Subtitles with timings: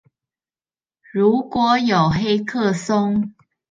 [1.11, 3.35] 如果有黑客松